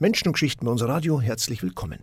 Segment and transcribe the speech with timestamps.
[0.00, 1.98] Menschen und Geschichten bei unser Radio, herzlich willkommen.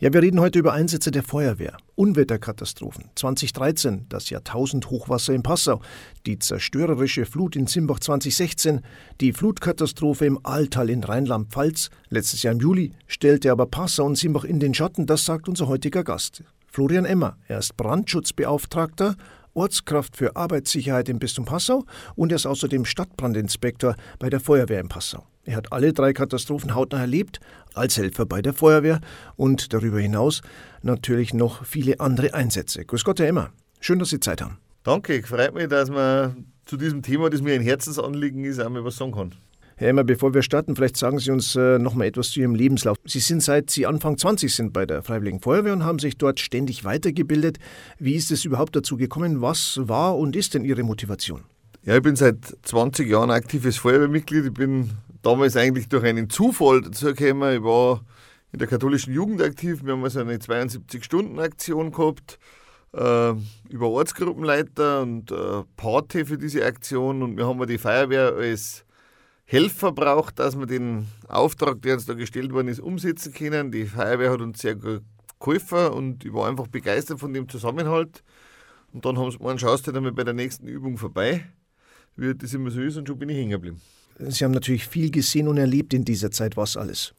[0.00, 5.80] Ja, wir reden heute über Einsätze der Feuerwehr, Unwetterkatastrophen, 2013 das Jahrtausend-Hochwasser in Passau,
[6.26, 8.80] die zerstörerische Flut in Zimbach 2016,
[9.20, 14.42] die Flutkatastrophe im Ahrtal in Rheinland-Pfalz, letztes Jahr im Juli stellte aber Passau und Zimbach
[14.42, 16.42] in den Schatten, das sagt unser heutiger Gast.
[16.66, 19.14] Florian Emmer, er ist Brandschutzbeauftragter,
[19.54, 21.84] Ortskraft für Arbeitssicherheit im Bistum Passau
[22.16, 25.26] und er ist außerdem Stadtbrandinspektor bei der Feuerwehr in Passau.
[25.44, 27.40] Er hat alle drei Katastrophen hautnah erlebt,
[27.74, 29.00] als Helfer bei der Feuerwehr
[29.36, 30.42] und darüber hinaus
[30.82, 32.84] natürlich noch viele andere Einsätze.
[32.84, 33.50] Grüß Gott, Herr Emmer.
[33.80, 34.58] Schön, dass Sie Zeit haben.
[34.82, 38.84] Danke, freut mich, dass man zu diesem Thema, das mir ein Herzensanliegen ist, auch mal
[38.84, 39.34] was sagen kann.
[39.80, 42.54] Herr Emmer, bevor wir starten, vielleicht sagen Sie uns äh, noch mal etwas zu Ihrem
[42.54, 42.98] Lebenslauf.
[43.06, 46.38] Sie sind seit Sie Anfang 20 sind bei der Freiwilligen Feuerwehr und haben sich dort
[46.38, 47.56] ständig weitergebildet.
[47.98, 49.40] Wie ist es überhaupt dazu gekommen?
[49.40, 51.44] Was war und ist denn Ihre Motivation?
[51.82, 54.44] Ja, ich bin seit 20 Jahren aktives Feuerwehrmitglied.
[54.44, 54.90] Ich bin
[55.22, 57.56] damals eigentlich durch einen Zufall dazu gekommen.
[57.56, 58.04] Ich war
[58.52, 59.80] in der katholischen Jugend aktiv.
[59.82, 62.38] Wir haben also eine 72-Stunden-Aktion gehabt
[62.92, 63.32] äh,
[63.70, 67.22] über Ortsgruppenleiter und äh, Pate für diese Aktion.
[67.22, 68.84] Und wir haben die Feuerwehr als
[69.50, 73.72] Helfer braucht, dass wir den Auftrag, der uns da gestellt worden ist, umsetzen können.
[73.72, 75.02] Die Feuerwehr hat uns sehr gut
[75.40, 78.22] geholfen und ich war einfach begeistert von dem Zusammenhalt.
[78.92, 81.46] Und dann haben sie gemeint, schaust du dann bei der nächsten Übung vorbei,
[82.14, 83.80] wie das immer so ist, und schon bin ich hängen geblieben.
[84.20, 86.56] Sie haben natürlich viel gesehen und erlebt in dieser Zeit.
[86.56, 87.12] Was alles?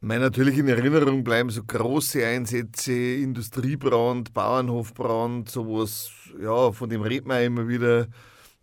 [0.00, 6.10] Meine natürlich in Erinnerung bleiben so große Einsätze, Industriebrand, Bauernhofbrand, sowas,
[6.42, 8.08] ja, von dem redet man immer wieder,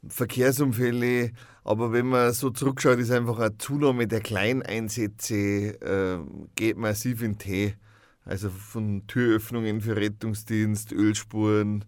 [0.07, 1.31] Verkehrsunfälle.
[1.63, 6.19] Aber wenn man so zurückschaut, ist einfach eine Zunahme der Kleineinsätze, äh,
[6.55, 7.75] geht massiv in Tee.
[8.25, 11.85] Also von Türöffnungen für Rettungsdienst, Ölspuren,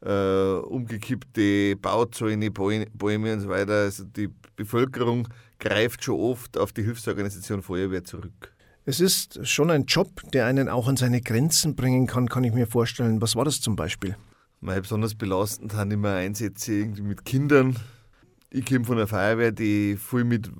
[0.00, 3.72] äh, umgekippte Bauzäune, Bäume und so weiter.
[3.72, 8.52] Also die Bevölkerung greift schon oft auf die Hilfsorganisation Feuerwehr zurück.
[8.84, 12.52] Es ist schon ein Job, der einen auch an seine Grenzen bringen kann, kann ich
[12.52, 13.20] mir vorstellen.
[13.20, 14.16] Was war das zum Beispiel?
[14.62, 17.76] Mal besonders belastend haben immer Einsätze irgendwie mit Kindern.
[18.48, 20.52] Ich komme von der Feuerwehr, die viel mit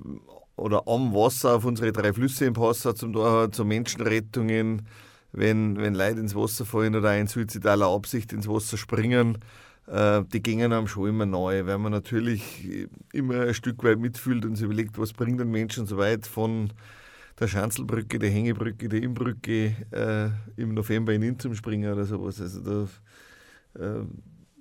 [0.56, 4.88] oder am Wasser auf unsere drei Flüsse im Passau zum Tor hat, zu Menschenrettungen,
[5.30, 9.38] wenn, wenn Leute ins Wasser fallen oder in suizidaler Absicht ins Wasser springen,
[9.86, 14.44] äh, die gingen einem schon immer neu, weil man natürlich immer ein Stück weit mitfühlt
[14.44, 16.72] und sich überlegt, was bringt ein Menschen so weit von
[17.38, 22.40] der Schanzelbrücke, der Hängebrücke, der Imbrücke äh, im November in Inn zum Springen oder sowas.
[22.40, 22.88] Also da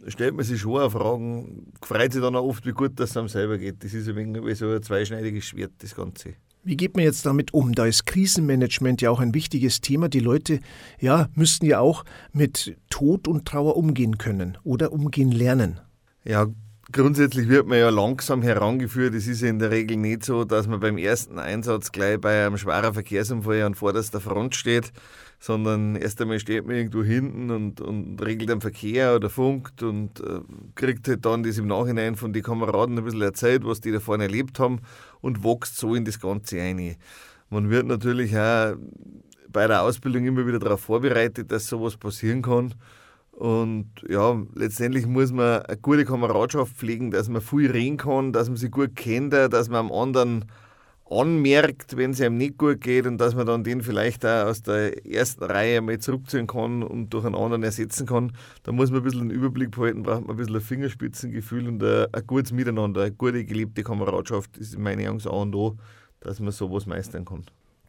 [0.07, 3.27] stellt man sich schon auch Fragen, freut sich dann auch oft, wie gut das einem
[3.27, 3.83] selber geht.
[3.83, 6.33] Das ist ein wenig wie so ein zweischneidiges Schwert, das Ganze.
[6.63, 7.73] Wie geht man jetzt damit um?
[7.73, 10.09] Da ist Krisenmanagement ja auch ein wichtiges Thema.
[10.09, 10.59] Die Leute,
[10.99, 15.79] ja, müssten ja auch mit Tod und Trauer umgehen können oder umgehen lernen.
[16.23, 16.45] Ja,
[16.91, 19.15] grundsätzlich wird man ja langsam herangeführt.
[19.15, 22.45] Es ist ja in der Regel nicht so, dass man beim ersten Einsatz gleich bei
[22.45, 24.93] einem schweren Verkehrsunfall an vorderster Front steht,
[25.41, 30.19] sondern erst einmal steht man irgendwo hinten und, und regelt den Verkehr oder funkt und
[30.19, 30.41] äh,
[30.75, 33.99] kriegt halt dann das im Nachhinein von den Kameraden ein bisschen erzählt, was die da
[33.99, 34.81] vorne erlebt haben
[35.19, 36.95] und wächst so in das Ganze ein.
[37.49, 38.75] Man wird natürlich auch
[39.49, 42.75] bei der Ausbildung immer wieder darauf vorbereitet, dass sowas passieren kann.
[43.31, 48.47] Und ja, letztendlich muss man eine gute Kameradschaft pflegen, dass man viel reden kann, dass
[48.47, 50.45] man sich gut kennt, dass man am anderen
[51.11, 54.61] anmerkt, wenn es einem nicht gut geht und dass man dann den vielleicht auch aus
[54.63, 58.31] der ersten Reihe mal zurückziehen kann und durch einen anderen ersetzen kann.
[58.63, 61.83] Da muss man ein bisschen einen Überblick behalten, braucht man ein bisschen ein Fingerspitzengefühl und
[61.83, 65.71] ein, ein gutes Miteinander, eine gute gelebte Kameradschaft ist in meinen Augen auch und da,
[66.21, 67.43] dass man sowas meistern kann.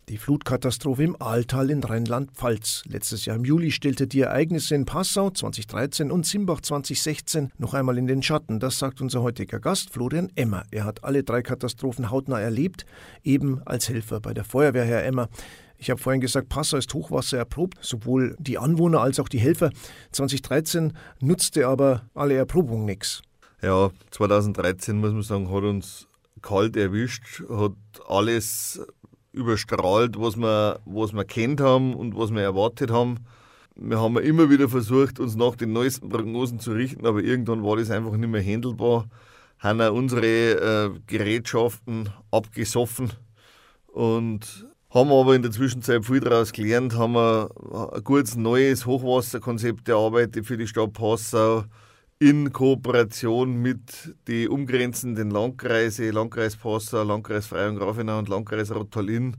[0.08, 2.82] Die Flutkatastrophe im Ahrtal in Rheinland-Pfalz.
[2.86, 7.96] Letztes Jahr im Juli stellte die Ereignisse in Passau 2013 und Simbach 2016 noch einmal
[7.98, 8.58] in den Schatten.
[8.58, 10.64] Das sagt unser heutiger Gast Florian Emmer.
[10.72, 12.84] Er hat alle drei Katastrophen hautnah erlebt,
[13.22, 15.28] eben als Helfer bei der Feuerwehr, Herr Emmer.
[15.78, 19.70] Ich habe vorhin gesagt, Passau ist Hochwasser erprobt, sowohl die Anwohner als auch die Helfer.
[20.10, 23.22] 2013 nutzte aber alle Erprobung nichts.
[23.62, 26.08] Ja, 2013 muss man sagen, hat uns
[26.42, 27.72] kalt erwischt, hat
[28.08, 28.80] alles
[29.32, 33.20] überstrahlt, was wir, was wir kennt haben und was wir erwartet haben.
[33.74, 37.76] Wir haben immer wieder versucht, uns nach den neuesten Prognosen zu richten, aber irgendwann war
[37.76, 39.08] das einfach nicht mehr handelbar.
[39.58, 43.12] Haben auch unsere äh, Gerätschaften abgesoffen
[43.86, 47.48] und haben aber in der Zwischenzeit viel daraus gelernt, haben wir
[47.94, 51.64] ein gutes neues Hochwasserkonzept erarbeitet für die Stadt Passau
[52.22, 59.36] in Kooperation mit den umgrenzenden Landkreise, Landkreis Passau, Landkreis Freyung Grafenau und Landkreis Rottalin,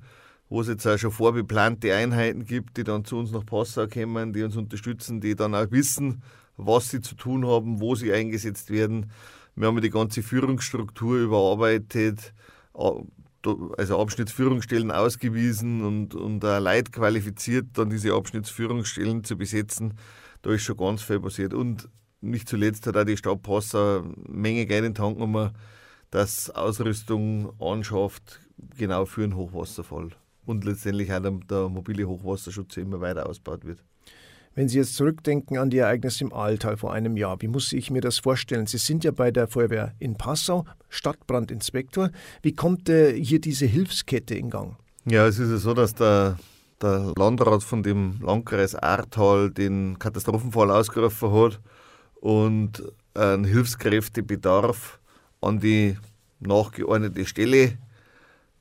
[0.50, 4.34] wo es jetzt auch schon vorbeplante Einheiten gibt, die dann zu uns nach Passau kommen,
[4.34, 6.24] die uns unterstützen, die dann auch wissen,
[6.58, 9.12] was sie zu tun haben, wo sie eingesetzt werden.
[9.56, 12.34] Wir haben die ganze Führungsstruktur überarbeitet,
[12.74, 19.94] also Abschnittsführungsstellen ausgewiesen und, und auch Leute qualifiziert, dann diese Abschnittsführungsstellen zu besetzen.
[20.42, 21.54] Da ist schon ganz viel passiert.
[21.54, 21.88] Und
[22.24, 25.52] nicht zuletzt hat auch die Stadt Passau eine Menge Geld in Tank genommen,
[26.10, 28.40] dass Ausrüstung anschafft,
[28.78, 30.10] genau für einen Hochwasserfall.
[30.46, 33.80] Und letztendlich auch der, der mobile Hochwasserschutz immer weiter ausgebaut wird.
[34.56, 37.90] Wenn Sie jetzt zurückdenken an die Ereignisse im Ahrtal vor einem Jahr, wie muss ich
[37.90, 38.68] mir das vorstellen?
[38.68, 42.12] Sie sind ja bei der Feuerwehr in Passau, Stadtbrandinspektor.
[42.44, 44.76] Wie kommt äh, hier diese Hilfskette in Gang?
[45.06, 46.38] Ja, es ist ja so, dass der,
[46.82, 51.60] der Landrat von dem Landkreis Ahrtal den Katastrophenfall ausgerufen hat
[52.24, 52.82] und
[53.16, 54.98] einen Hilfskräftebedarf
[55.42, 55.98] an die
[56.40, 57.74] nachgeordnete Stelle,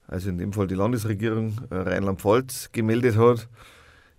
[0.09, 3.49] also in dem Fall die Landesregierung äh, Rheinland-Pfalz, gemeldet hat.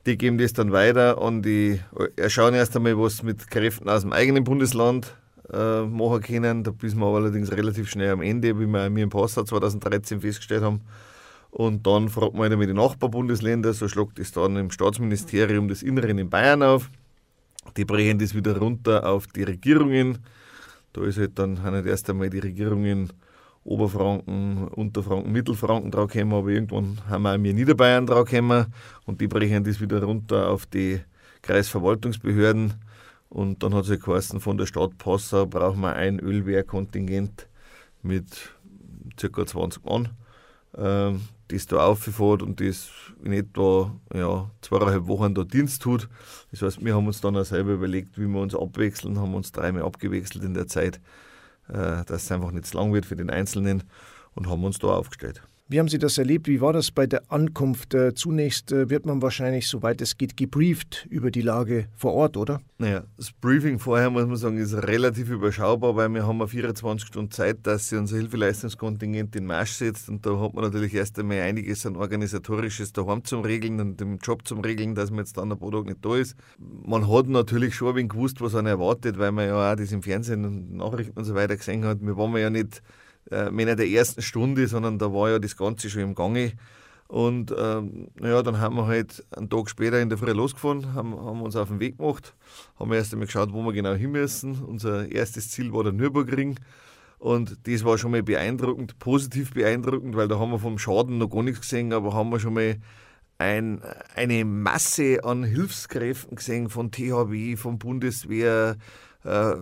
[0.05, 1.81] Die geben das dann weiter an die,
[2.15, 5.13] äh, schauen erst einmal, was mit Kräften aus dem eigenen Bundesland
[5.51, 6.63] äh, machen können.
[6.63, 10.63] Da bist wir allerdings relativ schnell am Ende, wie wir, wir im Passau 2013 festgestellt
[10.63, 10.79] haben.
[11.51, 16.17] Und dann fragt man einmal die Nachbarbundesländer, so schlagt es dann im Staatsministerium des Inneren
[16.17, 16.89] in Bayern auf.
[17.77, 20.19] Die brechen das wieder runter auf die Regierungen.
[20.93, 23.11] Da ist halt dann nicht erst einmal die Regierungen
[23.63, 28.67] Oberfranken, Unterfranken, Mittelfranken draufgekommen, aber irgendwann haben wir auch wir Niederbayern draufgekommen
[29.05, 30.99] und die brechen das wieder runter auf die
[31.41, 32.73] Kreisverwaltungsbehörden.
[33.29, 37.47] Und dann hat es ja geheißen, von der Stadt Passau brauchen wir ein Ölwehrkontingent
[38.03, 38.51] mit
[39.17, 39.45] ca.
[39.45, 40.09] 20 Mann,
[41.53, 42.89] äh, das da auffährt und das
[43.23, 46.09] in etwa ja, zweieinhalb Wochen da Dienst tut.
[46.51, 49.51] Das heißt, wir haben uns dann auch selber überlegt, wie wir uns abwechseln, haben uns
[49.51, 50.99] dreimal abgewechselt in der Zeit
[51.69, 53.83] äh, dass es einfach nicht zu lang wird für den Einzelnen
[54.35, 55.41] und haben uns da aufgestellt.
[55.69, 56.49] Wie haben Sie das erlebt?
[56.49, 57.93] Wie war das bei der Ankunft?
[57.93, 62.35] Äh, zunächst äh, wird man wahrscheinlich, soweit es geht, gebrieft über die Lage vor Ort,
[62.35, 62.59] oder?
[62.79, 67.31] Naja, das Briefing vorher, muss man sagen, ist relativ überschaubar, weil wir haben 24 Stunden
[67.31, 71.39] Zeit, dass sich unser Hilfeleistungskontingent in Marsch setzt und da hat man natürlich erst einmal
[71.39, 75.49] einiges an organisatorisches daheim zum Regeln und dem Job zum Regeln, dass man jetzt dann
[75.49, 76.35] ein paar Tage nicht da ist.
[76.59, 79.93] Man hat natürlich schon ein wenig gewusst, was einen erwartet, weil man ja auch das
[79.93, 82.01] im Fernsehen und Nachrichten und so weiter gesehen hat.
[82.01, 82.83] Wir waren ja nicht
[83.31, 86.53] äh, mehr der ersten Stunde, sondern da war ja das Ganze schon im Gange.
[87.07, 91.15] Und ähm, ja, dann haben wir halt einen Tag später in der Früh losgefahren, haben,
[91.15, 92.33] haben uns auf den Weg gemacht,
[92.79, 94.63] haben erst einmal geschaut, wo wir genau hin müssen.
[94.63, 96.59] Unser erstes Ziel war der Nürburgring.
[97.19, 101.29] Und das war schon mal beeindruckend, positiv beeindruckend, weil da haben wir vom Schaden noch
[101.29, 102.77] gar nichts gesehen, aber haben wir schon mal
[103.37, 103.81] ein,
[104.15, 108.75] eine Masse an Hilfskräften gesehen von THW, von Bundeswehr,
[109.23, 109.55] äh,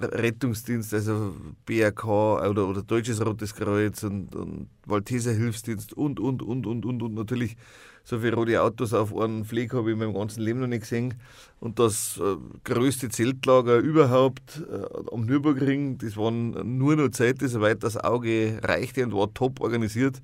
[0.00, 1.34] Rettungsdienst, also
[1.66, 7.02] BRK oder, oder Deutsches Rotes Kreuz und, und Malteser Hilfsdienst und, und, und, und, und,
[7.02, 7.56] und natürlich
[8.04, 10.82] so viele rote Autos auf einen Pfleg habe ich in meinem ganzen Leben noch nicht
[10.82, 11.14] gesehen.
[11.60, 17.82] Und das äh, größte Zeltlager überhaupt äh, am Nürburgring, das waren nur noch Zeiten, soweit
[17.82, 20.22] das Auge reichte und war top organisiert.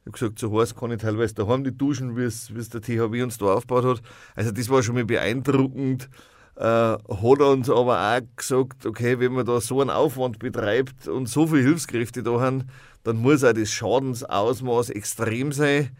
[0.00, 3.22] Ich habe gesagt, so heiß kann ich teilweise daheim nicht duschen, wie es der THW
[3.22, 4.02] uns da aufgebaut hat.
[4.34, 6.08] Also das war schon mal beeindruckend
[6.56, 11.28] äh, hat uns aber auch gesagt, okay, wenn man da so einen Aufwand betreibt und
[11.28, 12.64] so viele Hilfskräfte da haben,
[13.04, 15.90] dann muss auch das Schadensausmaß extrem sein.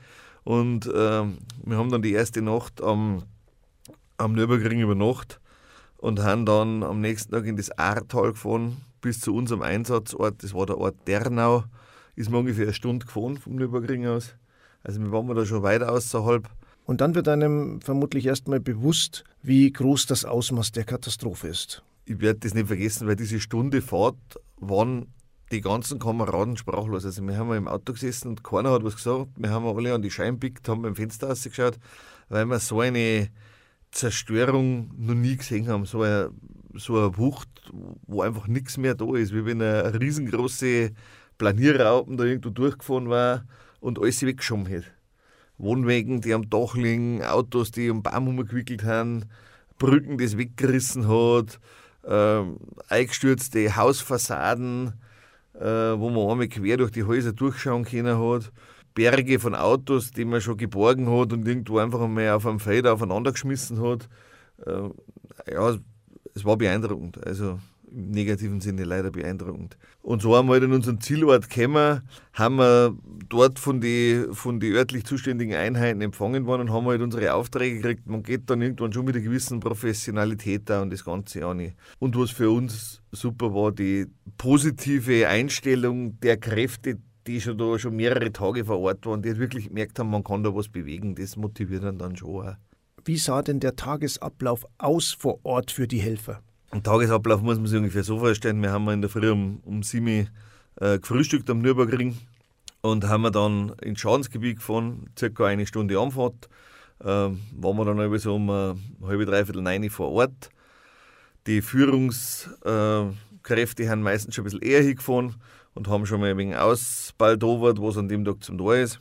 [0.44, 0.90] Und äh,
[1.64, 3.24] wir haben dann die erste Nacht am,
[4.18, 5.40] am Nürburgring übernachtet
[5.98, 10.42] und haben dann am nächsten Tag in das Ahrtal gefahren bis zu unserem Einsatzort.
[10.42, 11.64] Das war der Ort Dernau.
[12.14, 14.34] Ist mir ungefähr eine Stunde gefahren vom Nürburgring aus.
[14.82, 16.48] Also wir waren da schon weit außerhalb.
[16.92, 21.82] Und dann wird einem vermutlich erstmal bewusst, wie groß das Ausmaß der Katastrophe ist.
[22.04, 24.18] Ich werde das nicht vergessen, weil diese Stunde Fahrt
[24.56, 25.06] waren
[25.52, 27.06] die ganzen Kameraden sprachlos.
[27.06, 29.28] Also wir haben im Auto gesessen und keiner hat was gesagt.
[29.38, 31.78] Wir haben alle an die Scheiben gepickt, haben beim Fenster rausgeschaut,
[32.28, 33.30] weil wir so eine
[33.90, 35.86] Zerstörung noch nie gesehen haben.
[35.86, 36.28] So eine,
[36.74, 37.72] so eine Wucht,
[38.06, 39.32] wo einfach nichts mehr da ist.
[39.32, 40.90] Wie wenn eine riesengroße
[41.38, 43.46] Planierraupen da irgendwo durchgefahren war
[43.80, 44.88] und alles weggeschoben hätte.
[45.62, 49.26] Wohnwegen, die am Dach liegen, Autos, die um Baum umgewickelt haben,
[49.78, 51.60] Brücken, die es weggerissen hat,
[52.04, 52.42] äh,
[52.88, 54.94] eingestürzte Hausfassaden,
[55.54, 58.52] äh, wo man einmal quer durch die Häuser durchschauen können hat,
[58.94, 62.86] Berge von Autos, die man schon geborgen hat und irgendwo einfach einmal auf einem Feld
[62.86, 64.08] aufeinander geschmissen hat.
[64.66, 64.90] Äh,
[65.52, 65.76] ja,
[66.34, 67.24] es war beeindruckend.
[67.24, 67.60] Also
[67.94, 69.76] im negativen Sinne leider beeindruckend.
[70.00, 72.96] Und so haben wir halt in unseren Zielort gekommen, haben wir
[73.28, 77.76] dort von den von die örtlich zuständigen Einheiten empfangen worden und haben halt unsere Aufträge
[77.76, 78.06] gekriegt.
[78.06, 81.72] Man geht dann irgendwann schon mit einer gewissen Professionalität da und das Ganze an.
[81.98, 84.06] Und was für uns super war, die
[84.38, 89.38] positive Einstellung der Kräfte, die schon da schon mehrere Tage vor Ort waren, die halt
[89.38, 91.14] wirklich gemerkt haben, man kann da was bewegen.
[91.14, 92.54] Das motiviert dann, dann schon auch.
[93.04, 96.42] Wie sah denn der Tagesablauf aus vor Ort für die Helfer?
[96.74, 98.62] Ein Tagesablauf muss man sich ungefähr so vorstellen.
[98.62, 100.24] Wir haben in der Früh um, um 7 Uhr
[100.80, 102.16] äh, gefrühstückt am Nürburgring
[102.80, 106.48] Und haben wir dann ins Schadensgebiet gefahren, circa eine Stunde Anfahrt.
[107.04, 110.48] Ähm, waren wir dann so um eine halbe, dreiviertel neun vor Ort.
[111.46, 115.34] Die Führungskräfte haben meistens schon ein bisschen eher hingefahren
[115.74, 118.98] und haben schon mal ein wenig ausbaldowert, was an dem Tag zum Tor ist.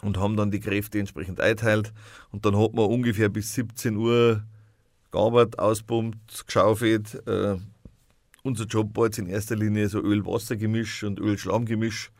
[0.00, 1.92] Und haben dann die Kräfte entsprechend eingeteilt.
[2.30, 4.44] Und dann hat man ungefähr bis 17 Uhr
[5.10, 7.26] gearbeitet, auspumpt, geschaufelt.
[7.26, 7.56] Äh,
[8.42, 12.10] unser Job war jetzt in erster Linie so Öl-Wasser-Gemisch und Öl-Schlamm-Gemisch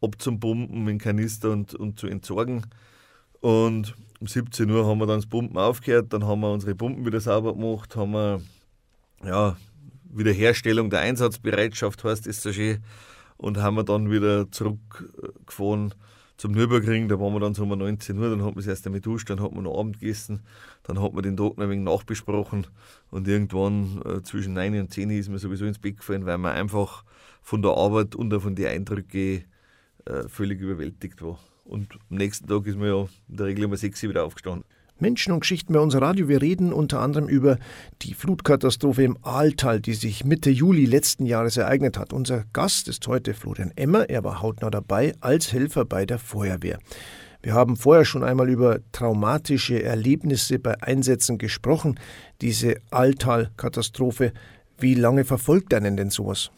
[0.00, 2.66] abzupumpen in Kanister und, und zu entsorgen.
[3.40, 7.04] Und um 17 Uhr haben wir dann das Pumpen aufgehört, dann haben wir unsere Pumpen
[7.06, 8.42] wieder sauber gemacht, haben wir
[9.24, 9.56] ja,
[10.04, 12.84] Wiederherstellung der Einsatzbereitschaft, heißt das so schön,
[13.36, 15.94] und haben wir dann wieder zurückgefahren
[16.36, 18.86] zum Nürburgring, da waren wir dann so um 19 Uhr, dann hat man sich erst
[18.86, 20.40] einmal duscht, dann hat man noch Abend gegessen,
[20.82, 22.66] dann hat man den Tag noch ein wenig nachbesprochen
[23.10, 26.52] und irgendwann äh, zwischen 9 und 10 ist mir sowieso ins Bett gefallen, weil man
[26.52, 27.04] einfach
[27.42, 29.44] von der Arbeit und auch von den Eindrücken
[30.06, 31.38] äh, völlig überwältigt war.
[31.64, 34.64] Und am nächsten Tag ist man ja in der Regel um 6 Uhr wieder aufgestanden.
[35.02, 36.28] Menschen und Geschichten bei unser Radio.
[36.28, 37.58] Wir reden unter anderem über
[38.02, 42.12] die Flutkatastrophe im Aaltal, die sich Mitte Juli letzten Jahres ereignet hat.
[42.12, 44.08] Unser Gast ist heute Florian Emmer.
[44.08, 46.78] Er war hautnah dabei als Helfer bei der Feuerwehr.
[47.42, 51.98] Wir haben vorher schon einmal über traumatische Erlebnisse bei Einsätzen gesprochen.
[52.40, 54.32] Diese Aaltal-Katastrophe.
[54.78, 56.52] Wie lange verfolgt einen denn sowas?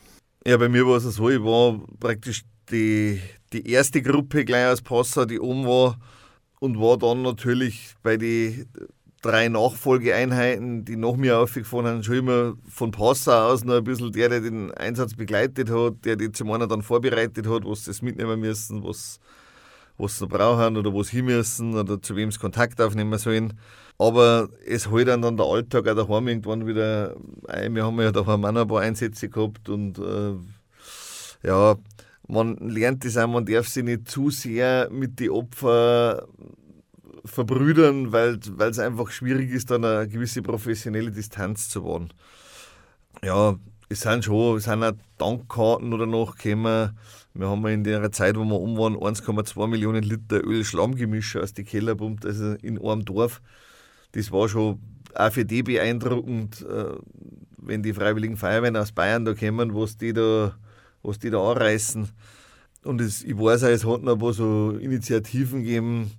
[0.46, 3.20] Ja, bei mir war es so, ich war praktisch die,
[3.54, 5.98] die erste Gruppe gleich aus Passau, die oben war
[6.64, 8.66] und war dann natürlich bei den
[9.20, 14.12] drei Nachfolgeeinheiten, die nach mir aufgefahren haben, schon immer von Passau aus noch ein bisschen
[14.12, 18.04] der, der den Einsatz begleitet hat, der die zum einen dann vorbereitet hat, was sie
[18.04, 19.20] mitnehmen müssen, was,
[19.98, 23.52] was sie brauchen oder was hin müssen oder zu wem sie Kontakt aufnehmen sollen.
[23.98, 27.14] Aber es holt dann, dann der Alltag auch daheim irgendwann wieder
[27.46, 27.74] ein.
[27.74, 30.34] Wir haben ja daheim auch noch ein paar Einsätze gehabt und äh,
[31.46, 31.76] ja,
[32.26, 36.22] man lernt das auch, man darf sich nicht zu sehr mit den Opfern
[37.24, 42.12] verbrüdern, weil es einfach schwierig ist, dann eine gewisse professionelle Distanz zu wahren.
[43.22, 43.56] Ja,
[43.88, 46.98] es sind schon, es sind auch Tankkarten oder nachgekommen.
[47.32, 51.64] Wir haben in der Zeit, wo wir um waren, 1,2 Millionen Liter Öl-Schlammgemisch aus den
[51.64, 53.40] Keller pumpt, also in einem Dorf.
[54.12, 54.80] Das war schon
[55.14, 56.94] auch für die beeindruckend, äh,
[57.56, 60.54] wenn die Freiwilligen Feuerwehren aus Bayern da kommen, was die da
[61.04, 62.08] was die da anreißen.
[62.84, 66.10] Und es, ich weiß auch, es hat noch ein paar so Initiativen gegeben.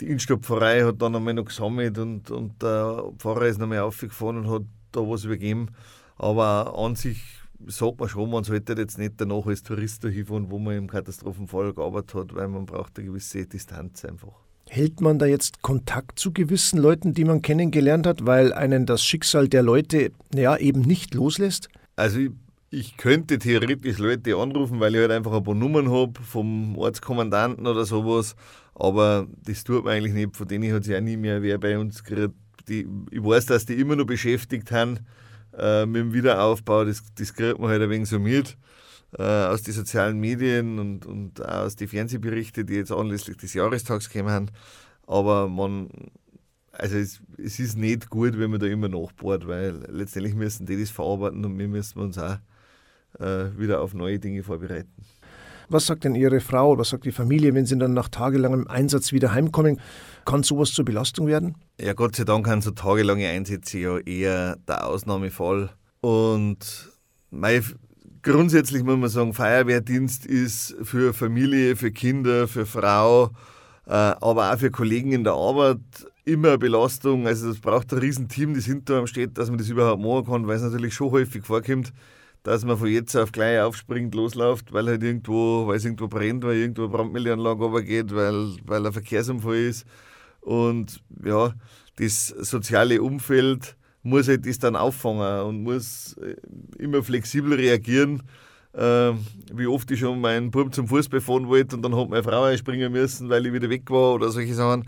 [0.00, 4.50] Die Innstopferei hat dann einmal noch gesammelt und, und der Pfarrer ist nochmal aufgefahren und
[4.50, 5.68] hat da was übergeben.
[6.16, 7.22] Aber an sich
[7.66, 10.86] sagt man schon, man sollte jetzt nicht danach als Tourist da hinfahren, wo man im
[10.88, 14.32] Katastrophenfall gearbeitet hat, weil man braucht eine gewisse Distanz einfach.
[14.68, 19.04] Hält man da jetzt Kontakt zu gewissen Leuten, die man kennengelernt hat, weil einen das
[19.04, 21.68] Schicksal der Leute ja eben nicht loslässt?
[21.96, 22.30] Also ich
[22.74, 27.66] ich könnte theoretisch Leute anrufen, weil ich halt einfach ein paar Nummern habe vom Ortskommandanten
[27.66, 28.34] oder sowas.
[28.74, 30.36] Aber das tut man eigentlich nicht.
[30.36, 32.34] Von denen hat sich auch nie mehr wer bei uns geredet.
[32.68, 35.00] Die, ich weiß, dass die immer noch beschäftigt haben
[35.56, 36.84] äh, mit dem Wiederaufbau.
[36.84, 38.56] Das, das kriegt man halt ein wenig so mit
[39.18, 43.54] äh, aus den sozialen Medien und, und auch aus den Fernsehberichten, die jetzt anlässlich des
[43.54, 44.50] Jahrestags gekommen
[45.06, 45.90] Aber man,
[46.72, 50.80] also es, es, ist nicht gut, wenn man da immer nachbohrt, weil letztendlich müssen die
[50.80, 52.38] das verarbeiten und wir müssen uns auch
[53.18, 54.92] äh, wieder auf neue Dinge vorbereiten.
[55.68, 59.12] Was sagt denn Ihre Frau, was sagt die Familie, wenn Sie dann nach tagelangem Einsatz
[59.12, 59.80] wieder heimkommen?
[60.24, 61.56] Kann sowas zur Belastung werden?
[61.80, 65.70] Ja, Gott sei Dank sind so tagelange Einsätze ja eher der Ausnahmefall.
[66.00, 66.92] Und
[67.30, 67.64] mein,
[68.22, 73.30] grundsätzlich muss man sagen, Feuerwehrdienst ist für Familie, für Kinder, für Frau,
[73.86, 75.78] äh, aber auch für Kollegen in der Arbeit
[76.24, 77.26] immer eine Belastung.
[77.26, 80.46] Also es braucht ein Riesenteam, das hinter einem steht, dass man das überhaupt machen kann,
[80.46, 81.92] weil es natürlich schon häufig vorkommt,
[82.44, 86.44] dass man von jetzt auf gleich aufspringt, losläuft, weil halt irgendwo, weil es irgendwo brennt,
[86.44, 89.86] weil irgendwo eine Brandmillanlage runtergeht, weil, weil ein Verkehrsunfall ist.
[90.42, 91.54] Und ja,
[91.96, 96.36] das soziale Umfeld muss halt das dann auffangen und muss äh,
[96.78, 98.22] immer flexibel reagieren.
[98.74, 99.12] Äh,
[99.52, 102.42] wie oft ich schon meinen Bub zum Fußball fahren wollte und dann hat meine Frau
[102.42, 104.84] einspringen müssen, weil ich wieder weg war oder solche Sachen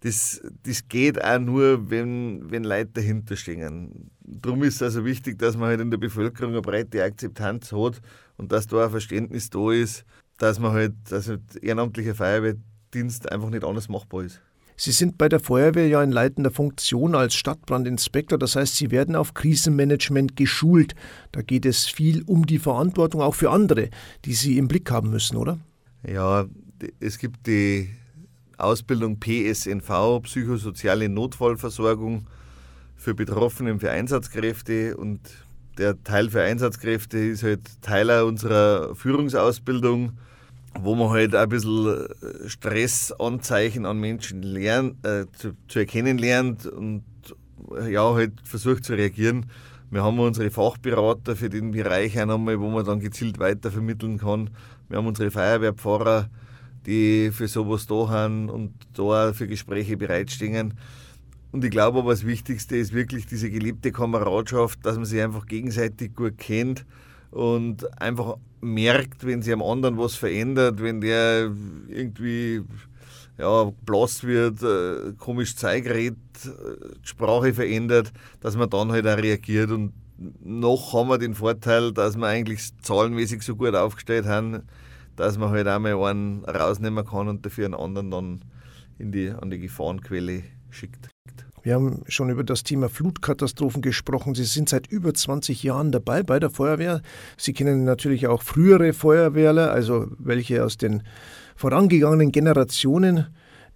[0.00, 4.10] das, das geht auch nur, wenn, wenn Leute dahinter stehen.
[4.20, 8.00] Darum ist es also wichtig, dass man halt in der Bevölkerung eine breite Akzeptanz hat
[8.36, 10.04] und dass da ein Verständnis da ist,
[10.38, 14.40] dass man halt, dass halt ehrenamtlicher Feuerwehrdienst einfach nicht anders machbar ist.
[14.80, 19.16] Sie sind bei der Feuerwehr ja in leitender Funktion als Stadtbrandinspektor, das heißt, Sie werden
[19.16, 20.94] auf Krisenmanagement geschult.
[21.32, 23.90] Da geht es viel um die Verantwortung auch für andere,
[24.24, 25.58] die Sie im Blick haben müssen, oder?
[26.06, 26.46] Ja,
[27.00, 27.90] es gibt die
[28.58, 32.26] Ausbildung PSNV, psychosoziale Notfallversorgung
[32.96, 34.96] für Betroffene und für Einsatzkräfte.
[34.96, 35.20] Und
[35.78, 40.12] der Teil für Einsatzkräfte ist halt Teil unserer Führungsausbildung.
[40.80, 46.18] wo man halt auch ein bisschen äh, Stressanzeichen an Menschen lernt, äh, zu, zu, erkennen
[46.18, 47.02] lernt und
[47.76, 49.46] äh, ja, halt versucht zu reagieren.
[49.90, 54.50] Wir haben unsere Fachberater für den Bereich einmal, wo man dann gezielt weitervermitteln kann.
[54.88, 56.28] Wir haben unsere Feuerwehrpfarrer,
[56.86, 60.74] die für sowas da sind und da für Gespräche bereitstehen.
[61.50, 65.46] Und ich glaube aber, das Wichtigste ist wirklich diese gelebte Kameradschaft, dass man sich einfach
[65.46, 66.84] gegenseitig gut kennt
[67.30, 71.50] und einfach merkt, wenn sich am anderen was verändert, wenn der
[71.88, 72.62] irgendwie
[73.38, 79.16] ja, blass wird, äh, komisch Zeug redet, äh, Sprache verändert, dass man dann halt auch
[79.16, 79.70] reagiert.
[79.70, 79.92] Und
[80.42, 84.62] noch haben wir den Vorteil, dass wir eigentlich zahlenmäßig so gut aufgestellt haben,
[85.18, 88.44] dass man halt einmal einen rausnehmen kann und dafür einen anderen dann
[88.98, 91.08] in die, an die Gefahrenquelle schickt.
[91.62, 94.34] Wir haben schon über das Thema Flutkatastrophen gesprochen.
[94.34, 97.02] Sie sind seit über 20 Jahren dabei bei der Feuerwehr.
[97.36, 101.02] Sie kennen natürlich auch frühere Feuerwehrler, also welche aus den
[101.56, 103.26] vorangegangenen Generationen,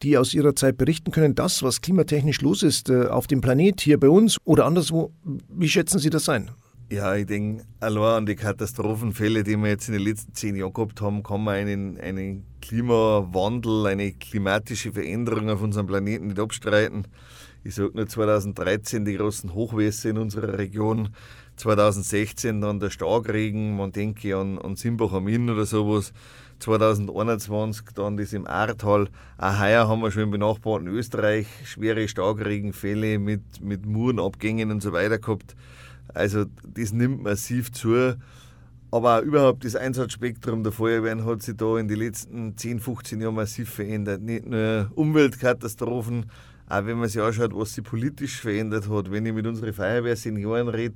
[0.02, 3.80] die aus ihrer Zeit berichten können, das, was klimatechnisch los ist äh, auf dem Planet,
[3.80, 5.12] hier bei uns oder anderswo.
[5.25, 6.50] Wie schätzen Sie das ein?
[6.92, 10.75] Ja, ich denke, allein an die Katastrophenfälle, die wir jetzt in den letzten zehn Jahren
[10.75, 17.08] gehabt haben, kann man einen, einen Klimawandel, eine klimatische Veränderung auf unserem Planeten nicht abstreiten.
[17.64, 21.14] Ich sage nur 2013 die großen Hochwässer in unserer Region,
[21.56, 26.12] 2016 dann der Starkregen, man denke an, an Simbach am Inn oder sowas.
[26.58, 29.08] 2021 dann das im Ahrtal.
[29.38, 34.92] Auch heuer haben wir schon im benachbarten Österreich schwere Starkregenfälle mit, mit Murenabgängen und so
[34.92, 35.56] weiter gehabt.
[36.14, 38.14] Also das nimmt massiv zu.
[38.90, 43.23] Aber auch überhaupt das Einsatzspektrum der Feuerwehren hat sich da in den letzten 10, 15
[43.23, 44.21] Jahren massiv verändert.
[44.21, 46.26] Nicht nur Umweltkatastrophen,
[46.69, 49.11] auch wenn man sich anschaut, was sich politisch verändert hat.
[49.11, 50.95] Wenn ich mit unseren Feuerwehrsenioren rede,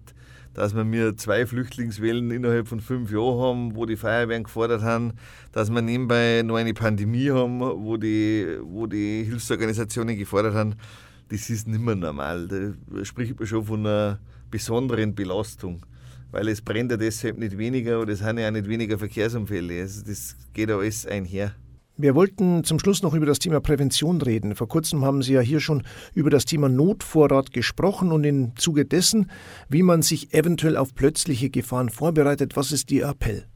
[0.53, 5.13] dass wir mir zwei Flüchtlingswellen innerhalb von fünf Jahren haben, wo die Feuerwehren gefordert haben,
[5.53, 10.75] dass wir nebenbei noch eine Pandemie haben, wo die, wo die Hilfsorganisationen gefordert haben,
[11.29, 12.47] das ist nicht mehr normal.
[12.49, 14.19] Da spricht man schon von einer
[14.51, 15.85] besonderen Belastung.
[16.31, 19.81] Weil es brennt ja deshalb nicht weniger oder es sind ja auch nicht weniger Verkehrsunfälle.
[19.81, 21.55] Also das geht ja alles einher.
[21.99, 24.55] Wir wollten zum Schluss noch über das Thema Prävention reden.
[24.55, 25.83] Vor kurzem haben Sie ja hier schon
[26.13, 29.31] über das Thema Notvorrat gesprochen und im Zuge dessen,
[29.71, 32.55] wie man sich eventuell auf plötzliche Gefahren vorbereitet.
[32.55, 33.47] Was ist Ihr Appell?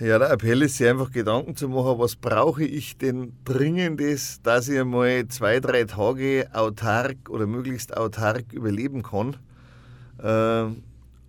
[0.00, 4.66] Ja, der Appell ist, sich einfach Gedanken zu machen, was brauche ich denn dringendes, dass
[4.70, 9.36] ich einmal zwei, drei Tage autark oder möglichst autark überleben kann.
[10.22, 10.82] Ähm,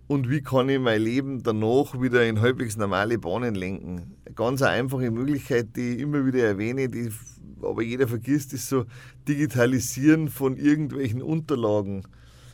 [0.08, 4.16] und wie kann ich mein Leben danach wieder in halbwegs normale Bahnen lenken.
[4.26, 7.10] Eine ganz einfache Möglichkeit, die ich immer wieder erwähne, die
[7.62, 8.84] aber jeder vergisst, ist so
[9.28, 12.02] Digitalisieren von irgendwelchen Unterlagen.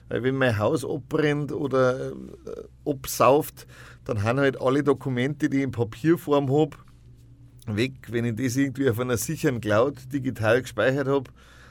[0.08, 3.66] Weil wenn mein Haus abbrennt oder äh, absauft,
[4.04, 6.76] dann haben halt alle Dokumente, die ich in Papierform habe,
[7.66, 7.92] weg.
[8.08, 11.30] Wenn ich das irgendwie auf einer sicheren Cloud digital gespeichert habe,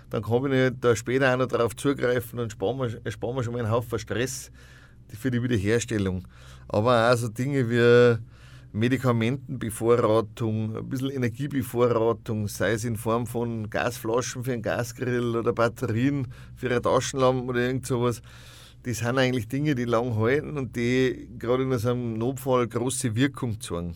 [0.09, 3.53] dann kann ich da später auch noch darauf zugreifen und sparen wir, sparen wir schon
[3.53, 4.51] mal einen Haufen Stress
[5.07, 6.27] für die Wiederherstellung.
[6.67, 8.17] Aber auch so Dinge wie
[8.73, 16.27] Medikamentenbevorratung, ein bisschen Energiebevorratung, sei es in Form von Gasflaschen für einen Gasgrill oder Batterien
[16.55, 18.21] für eine Taschenlampe oder irgend sowas.
[18.83, 23.15] Das sind eigentlich Dinge, die lang halten und die gerade in so einem Notfall große
[23.15, 23.93] Wirkung zeigen.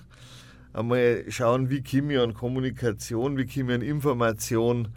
[0.74, 4.88] Einmal schauen, wie komme ich an Kommunikation, wie komme ich an Information,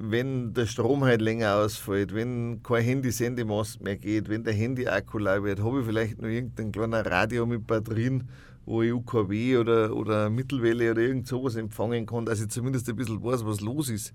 [0.00, 5.42] wenn der Strom halt länger ausfällt, wenn kein Handysendemast mehr geht, wenn der Handy-Akku leer
[5.42, 8.28] wird, habe ich vielleicht noch irgendein kleiner Radio mit Batterien,
[8.64, 12.94] wo ich UKW oder, oder Mittelwelle oder irgend sowas empfangen kann, dass ich zumindest ein
[12.94, 14.14] bisschen weiß, was los ist.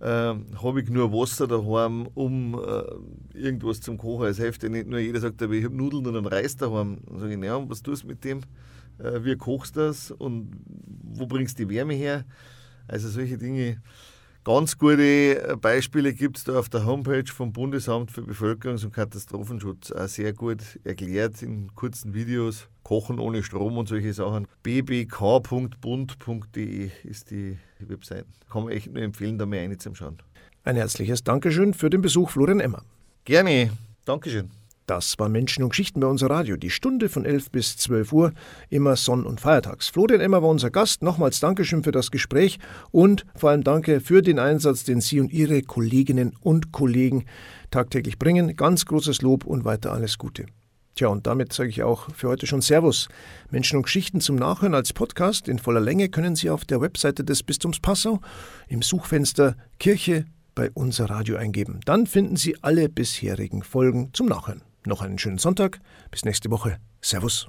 [0.00, 4.26] Ähm, habe ich nur Wasser daheim, um äh, irgendwas zum Kochen.
[4.26, 6.98] Es hilft ja nicht nur, jeder sagt, ich habe Nudeln und einen Reis daheim.
[7.06, 8.40] Dann sage ich, naja, was tust du mit dem?
[8.98, 10.50] Äh, wie kochst du das und
[11.14, 12.24] wo bringst du die Wärme her?
[12.88, 13.80] Also solche Dinge
[14.46, 18.92] Ganz gute äh, Beispiele gibt es da auf der Homepage vom Bundesamt für Bevölkerungs- und
[18.92, 19.90] Katastrophenschutz.
[19.90, 22.68] Auch sehr gut erklärt in kurzen Videos.
[22.84, 24.46] Kochen ohne Strom und solche Sachen.
[24.62, 25.70] bbk.bund.de
[27.02, 28.28] ist die Webseite.
[28.48, 30.18] Kann man echt nur empfehlen, da mal reinzuschauen.
[30.62, 32.84] Ein herzliches Dankeschön für den Besuch, Florian Emmer.
[33.24, 33.72] Gerne.
[34.04, 34.52] Dankeschön.
[34.86, 36.56] Das war Menschen und Geschichten bei unser Radio.
[36.56, 38.32] Die Stunde von 11 bis 12 Uhr,
[38.70, 39.88] immer Sonn- und Feiertags.
[39.88, 41.02] Florian Emmer war unser Gast.
[41.02, 42.60] Nochmals Dankeschön für das Gespräch
[42.92, 47.24] und vor allem danke für den Einsatz, den Sie und Ihre Kolleginnen und Kollegen
[47.72, 48.54] tagtäglich bringen.
[48.54, 50.46] Ganz großes Lob und weiter alles Gute.
[50.94, 53.08] Tja, und damit sage ich auch für heute schon Servus.
[53.50, 57.24] Menschen und Geschichten zum Nachhören als Podcast in voller Länge können Sie auf der Webseite
[57.24, 58.20] des Bistums Passau
[58.68, 61.80] im Suchfenster Kirche bei unser Radio eingeben.
[61.84, 64.62] Dann finden Sie alle bisherigen Folgen zum Nachhören.
[64.86, 65.80] Noch einen schönen Sonntag.
[66.10, 66.78] Bis nächste Woche.
[67.02, 67.48] Servus.